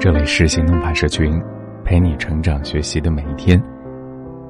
[0.00, 1.38] 这里是行动派社群，
[1.84, 3.62] 陪你成长学习的每一天。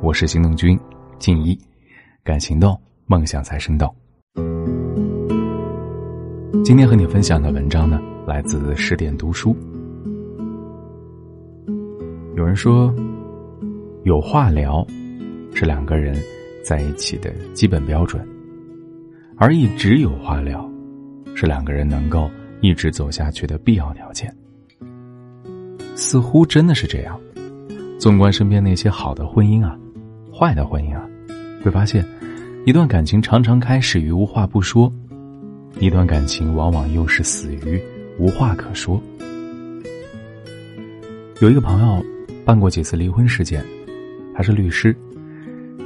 [0.01, 0.79] 我是行动君
[1.19, 1.59] 静一，
[2.23, 3.93] 敢行动，梦想才生动。
[6.63, 9.57] 今天和你分享的文章呢，来自十点读书。
[12.37, 12.95] 有人说，
[14.05, 14.87] 有话聊
[15.53, 16.15] 是两个人
[16.65, 18.25] 在一起的基本标准，
[19.37, 20.65] 而一直有话聊
[21.35, 24.33] 是两个人能够一直走下去的必要条件。
[25.95, 27.19] 似乎真的是这样。
[27.99, 29.77] 纵观身边那些好的婚姻啊，
[30.33, 31.07] 坏的婚姻啊，
[31.63, 32.03] 会发现，
[32.65, 34.91] 一段感情常常开始于无话不说，
[35.79, 37.79] 一段感情往往又是死于
[38.19, 39.01] 无话可说。
[41.41, 42.03] 有一个朋友
[42.45, 43.63] 办过几次离婚事件，
[44.35, 44.97] 他是律师，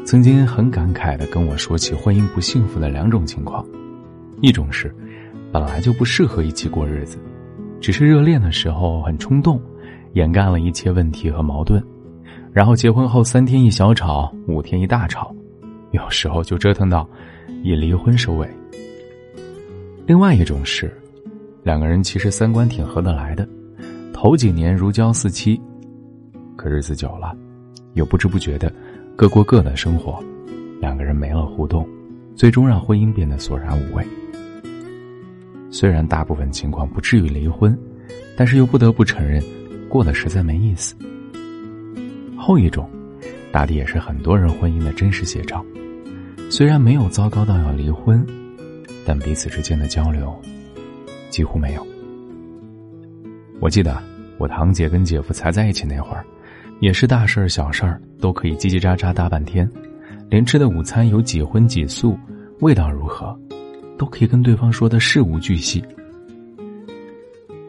[0.04, 3.66] 曾经很感慨的跟我说起婚姻不幸福的两种情况：
[4.40, 4.94] 一种是
[5.50, 7.18] 本来就不适合一起过日子，
[7.80, 9.60] 只是热恋的时候很冲动。
[10.14, 11.82] 掩盖了一切问题和矛盾，
[12.52, 15.34] 然后结婚后三天一小吵，五天一大吵，
[15.90, 17.08] 有时候就折腾到
[17.62, 18.48] 以离婚收尾。
[20.06, 20.92] 另外一种是，
[21.64, 23.48] 两个人其实三观挺合得来的，
[24.12, 25.60] 头几年如胶似漆，
[26.56, 27.36] 可日子久了，
[27.94, 28.72] 又不知不觉的
[29.16, 30.22] 各过各的生活，
[30.80, 31.84] 两个人没了互动，
[32.36, 34.06] 最终让婚姻变得索然无味。
[35.72, 37.76] 虽然大部分情况不至于离婚，
[38.36, 39.42] 但是又不得不承认。
[39.94, 40.92] 过得实在没意思。
[42.36, 42.90] 后一种，
[43.52, 45.64] 大抵也是很多人婚姻的真实写照。
[46.50, 48.26] 虽然没有糟糕到要离婚，
[49.06, 50.36] 但彼此之间的交流
[51.30, 51.86] 几乎没有。
[53.60, 54.02] 我记得
[54.36, 56.26] 我堂姐跟姐夫才在一起那会儿，
[56.80, 59.70] 也是大事儿小事儿都可以叽叽喳喳大半天，
[60.28, 62.18] 连吃的午餐有几荤几素，
[62.58, 63.38] 味道如何，
[63.96, 65.84] 都可以跟对方说的事无巨细。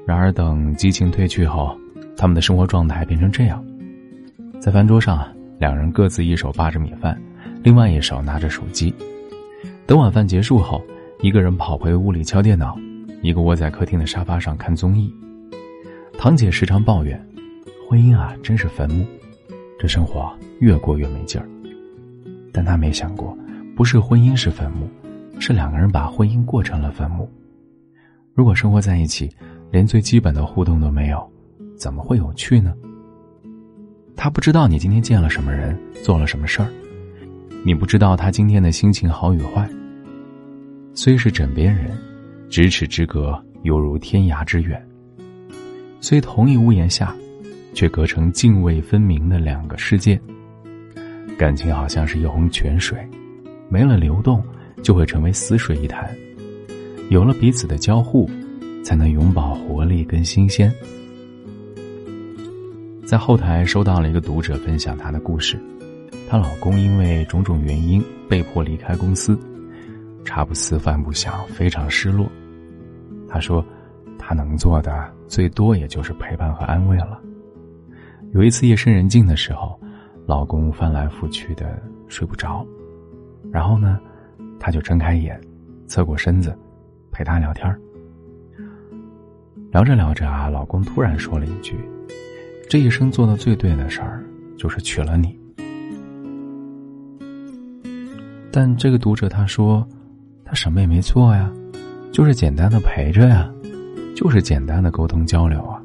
[0.08, 1.78] 然而等激情褪去后，
[2.18, 3.64] 他们的生活状态变成这样，
[4.60, 5.28] 在饭桌上，
[5.60, 7.22] 两人各自一手扒着米饭，
[7.62, 8.94] 另外一手拿着手机。
[9.86, 10.82] 等晚饭结束后，
[11.22, 12.78] 一个人跑回屋里敲电脑，
[13.22, 15.14] 一个窝在客厅的沙发上看综艺。
[16.18, 17.22] 堂姐时常抱怨
[17.88, 19.06] ：“婚姻啊，真是坟墓，
[19.78, 21.48] 这生活越过越没劲儿。”
[22.52, 23.38] 但她没想过，
[23.76, 24.90] 不是婚姻是坟墓，
[25.38, 27.30] 是两个人把婚姻过成了坟墓。
[28.34, 29.30] 如果生活在一起，
[29.72, 31.30] 连最基本的互动都没有。
[31.78, 32.74] 怎么会有趣呢？
[34.16, 36.70] 他不知道你今天见了什么人，做了什么事儿，
[37.64, 39.70] 你不知道他今天的心情好与坏。
[40.94, 41.92] 虽是枕边人，
[42.50, 44.82] 咫尺之隔犹如天涯之远。
[46.00, 47.14] 虽同一屋檐下，
[47.74, 50.20] 却隔成泾渭分明的两个世界。
[51.38, 52.98] 感情好像是一泓泉水，
[53.68, 54.42] 没了流动，
[54.82, 56.10] 就会成为死水一潭。
[57.10, 58.30] 有了彼此的交互，
[58.84, 60.74] 才能永葆活力跟新鲜。
[63.06, 65.62] 在后台收到了一个读者分享她的故事，
[66.28, 69.40] 她老公因为种种原因被迫离开公司，
[70.26, 72.28] 茶不思饭不想，非常失落。
[73.30, 73.64] 她说，
[74.18, 77.22] 她能做的最多也就是陪伴和安慰了。
[78.34, 79.80] 有一次夜深人静的时候，
[80.26, 82.66] 老公翻来覆去的睡不着，
[83.52, 84.00] 然后呢，
[84.60, 85.40] 她就睁开眼，
[85.86, 86.58] 侧过身子，
[87.12, 87.80] 陪他聊天
[89.72, 91.78] 聊着聊着啊，老公突然说了一句。
[92.68, 94.24] 这一生做的最对的事儿，
[94.58, 95.38] 就是娶了你。
[98.52, 99.88] 但这个读者他说，
[100.44, 101.52] 他什么也没做呀，
[102.12, 103.52] 就是简单的陪着呀，
[104.16, 105.80] 就是简单的沟通交流啊，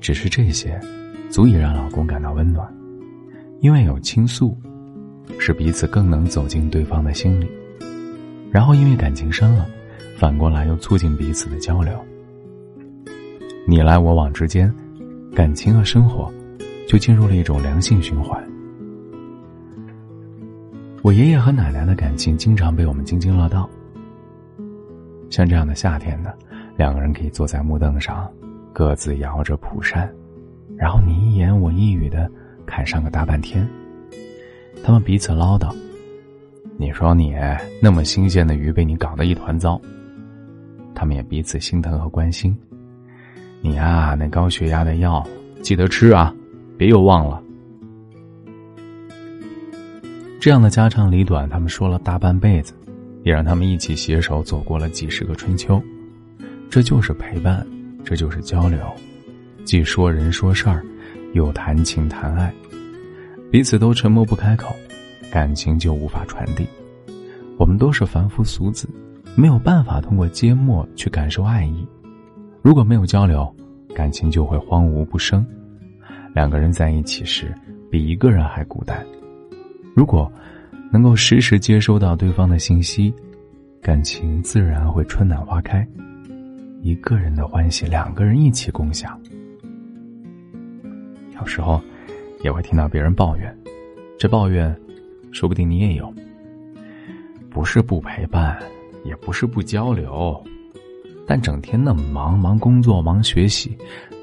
[0.00, 0.80] 只是这些，
[1.28, 2.66] 足以让老公感到温暖，
[3.60, 4.56] 因为有倾诉，
[5.38, 7.48] 使彼此更能走进对方的心里，
[8.50, 9.66] 然后因为感情深了，
[10.16, 11.92] 反过来又促进彼此的交流，
[13.68, 14.74] 你来我往之间。
[15.34, 16.32] 感情和生活，
[16.86, 18.40] 就进入了一种良性循环。
[21.02, 23.68] 我爷爷和奶奶的感情经常被我们津津乐道。
[25.30, 26.32] 像这样的夏天呢，
[26.76, 28.30] 两个人可以坐在木凳上，
[28.72, 30.08] 各自摇着蒲扇，
[30.76, 32.30] 然后你一言我一语的
[32.64, 33.68] 侃上个大半天。
[34.84, 35.74] 他们彼此唠叨
[36.78, 37.34] ：“你说你
[37.82, 39.80] 那么新鲜的鱼被你搞得一团糟。”
[40.94, 42.56] 他们也彼此心疼和关心。
[43.64, 45.26] 你呀，那高血压的药
[45.62, 46.34] 记得吃啊，
[46.76, 47.42] 别又忘了。
[50.38, 52.74] 这样的家长里短，他们说了大半辈子，
[53.22, 55.82] 也让他们一起携手走过了几十个春秋。
[56.68, 57.66] 这就是陪伴，
[58.04, 58.78] 这就是交流，
[59.64, 60.84] 既说人说事儿，
[61.32, 62.52] 又谈情谈爱，
[63.50, 64.76] 彼此都沉默不开口，
[65.32, 66.66] 感情就无法传递。
[67.56, 68.86] 我们都是凡夫俗子，
[69.34, 71.88] 没有办法通过缄默去感受爱意。
[72.64, 73.54] 如果没有交流，
[73.94, 75.44] 感情就会荒芜不生。
[76.34, 77.54] 两个人在一起时，
[77.90, 79.04] 比一个人还孤单。
[79.94, 80.32] 如果
[80.90, 83.12] 能够时时接收到对方的信息，
[83.82, 85.86] 感情自然会春暖花开。
[86.80, 89.20] 一个人的欢喜，两个人一起共享。
[91.38, 91.78] 有时候
[92.42, 93.54] 也会听到别人抱怨，
[94.18, 94.74] 这抱怨，
[95.32, 96.10] 说不定你也有。
[97.50, 98.58] 不是不陪伴，
[99.04, 100.42] 也不是不交流，
[101.26, 103.76] 但整天那么忙，忙工作，忙学习，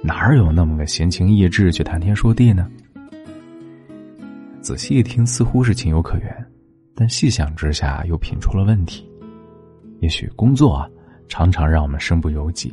[0.04, 2.70] 哪有那么个闲情逸致去谈天说地呢？
[4.62, 6.46] 仔细一听，似乎是情有可原，
[6.94, 9.10] 但细想之下，又品出了问题。
[10.00, 10.88] 也许工作啊，
[11.28, 12.72] 常常让我们身不由己，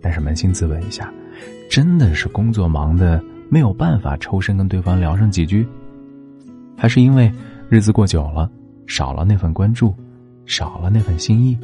[0.00, 1.12] 但是扪心自问一下，
[1.70, 5.66] 真的是工作忙的没有办法抽身跟对方聊上几句，
[6.76, 7.32] 还是因为
[7.68, 8.50] 日子过久了？
[8.88, 9.94] 少了那份关注，
[10.44, 11.56] 少了那份心意。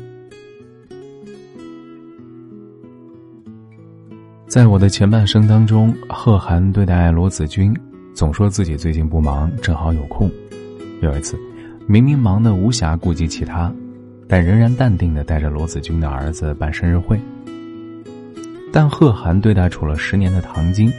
[4.49, 7.77] 在我的前半生当中，贺涵对待罗子君，
[8.15, 10.31] 总说自己最近不忙，正好有空。
[11.03, 11.39] 有一次，
[11.87, 13.71] 明明忙得无暇顾及其他，
[14.27, 17.21] 但仍然淡定的带着罗子君的儿子办生日会。
[18.73, 20.91] 但贺涵对待处了十年的唐晶，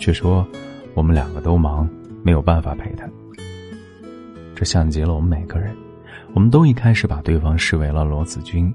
[0.00, 0.46] 却说
[0.94, 1.86] 我们两个都忙，
[2.22, 3.06] 没有办法陪他。
[4.54, 5.76] 这像极了我们每个人，
[6.32, 8.72] 我们都一开始把对方视为了罗子君，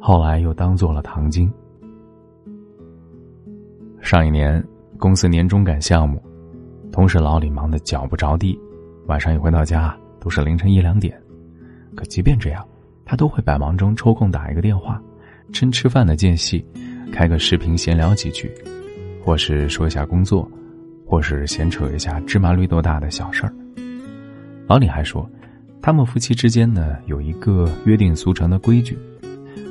[0.00, 1.48] 后来又当做了唐晶。
[4.10, 4.60] 上一年
[4.98, 6.20] 公司年终赶项目，
[6.90, 8.58] 同事老李忙得脚不着地，
[9.06, 11.16] 晚上一回到家都是凌晨一两点。
[11.94, 12.66] 可即便这样，
[13.04, 15.00] 他都会百忙中抽空打一个电话，
[15.52, 16.66] 趁吃饭的间隙，
[17.12, 18.50] 开个视频闲聊几句，
[19.24, 20.50] 或是说一下工作，
[21.06, 23.54] 或是闲扯一下芝麻绿豆大的小事儿。
[24.66, 25.24] 老李还说，
[25.80, 28.98] 他们夫妻之间呢有一个约定俗成的规矩：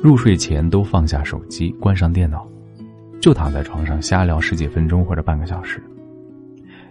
[0.02, 2.48] 入睡前都放下手机，关上电脑，
[3.20, 5.82] 就躺在床上瞎聊十几分钟或者半个小时。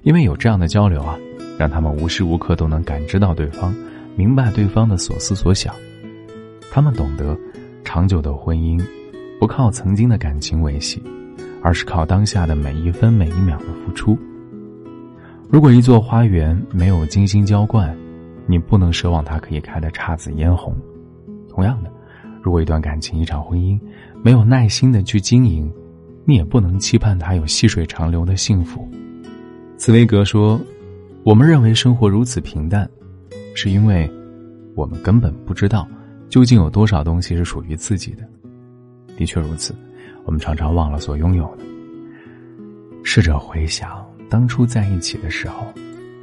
[0.04, 1.18] 因为有这样的交流啊，
[1.58, 3.76] 让他们无时无刻都能感知到对方，
[4.16, 5.74] 明白对方的所思所想。
[6.72, 7.38] 他们懂得，
[7.84, 8.82] 长久的婚姻
[9.40, 11.02] 不靠曾经的感情维系，
[11.62, 14.18] 而是靠当下的每一分每一秒的付出。
[15.50, 17.98] 如果一座花园没有精心浇灌，
[18.46, 20.78] 你不能奢望它可以开得姹紫嫣红。
[21.50, 21.92] 同样的，
[22.42, 23.78] 如果一段感情、一场婚姻
[24.24, 25.70] 没有耐心的去经营，
[26.26, 28.88] 你也不能期盼他有细水长流的幸福。
[29.78, 30.60] 茨威格说
[31.24, 32.90] ：“我们认为生活如此平淡，
[33.56, 34.10] 是因为
[34.76, 35.88] 我们根本不知道
[36.30, 38.24] 究竟有多少东西是属于自己的。”
[39.18, 39.74] 的确如此，
[40.26, 41.64] 我们常常忘了所拥有的。
[43.04, 44.06] 试着回想。
[44.30, 45.66] 当初在一起的时候，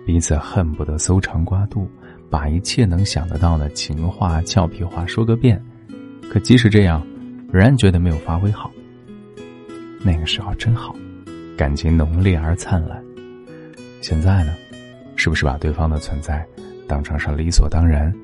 [0.06, 1.88] 彼此恨不得搜肠刮肚，
[2.30, 5.60] 把一切能想得到的情话、俏皮话说个遍。
[6.30, 7.04] 可即使这样，
[7.50, 8.70] 仍然觉得没有发挥好。
[10.06, 10.94] 那个时候真好，
[11.56, 13.02] 感情浓烈而灿烂。
[14.00, 14.54] 现在呢，
[15.16, 16.46] 是不是把对方的存在
[16.86, 18.14] 当成是理所当然？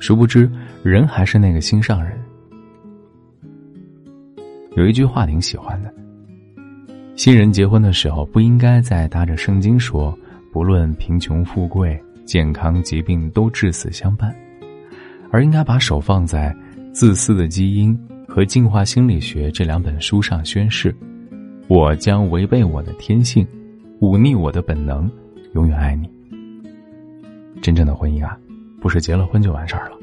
[0.00, 0.50] 殊不知，
[0.82, 2.18] 人还是那个心上人。
[4.76, 5.92] 有一句话挺喜欢的。
[7.16, 10.18] 新人结婚的时候，不应该再搭着圣经说
[10.50, 14.34] “不论贫穷富贵、健康疾病，都至死相伴”，
[15.30, 16.50] 而应该把手放在
[16.94, 17.94] 《自私的基因》
[18.34, 20.92] 和《进化心理学》这两本书上宣誓
[21.70, 23.46] ：“我将违背我的天性，
[24.00, 25.08] 忤逆我的本能，
[25.52, 26.10] 永远爱你。”
[27.62, 28.36] 真正的婚姻啊，
[28.80, 29.96] 不是结了婚就完事儿了，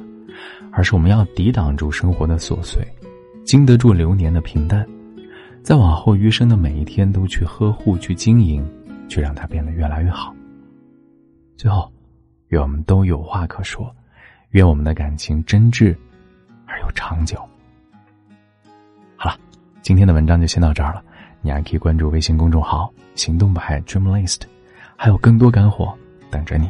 [0.72, 2.82] 而是我们要抵挡住生活的琐碎，
[3.44, 4.88] 经得住流年的平淡。
[5.62, 8.66] 在往后余生的每一天，都去呵护、去经营，
[9.10, 10.34] 去让它变得越来越好。
[11.58, 11.92] 最后，
[12.48, 13.94] 愿我们都有话可说，
[14.52, 15.94] 愿我们的感情真挚
[16.66, 17.38] 而又长久。
[19.82, 21.02] 今天的文章就先到这儿了。
[21.42, 24.42] 你还可以关注微信公众号“行动派 Dream List”，
[24.96, 25.92] 还有更多干货
[26.30, 26.70] 等着你。